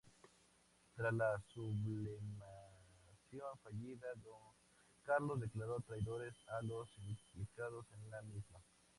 [0.95, 2.29] Tras la sublevación
[3.61, 4.41] fallida, Don
[5.03, 8.57] Carlos declaró traidores a los implicados en la misma.